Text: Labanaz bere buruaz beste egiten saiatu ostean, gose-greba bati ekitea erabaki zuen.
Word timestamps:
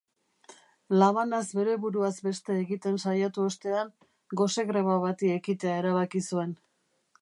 Labanaz 1.03 1.41
bere 1.59 1.75
buruaz 1.83 2.13
beste 2.29 2.57
egiten 2.63 2.99
saiatu 3.05 3.47
ostean, 3.53 3.95
gose-greba 4.43 5.01
bati 5.09 5.35
ekitea 5.39 5.81
erabaki 5.85 6.29
zuen. 6.33 6.63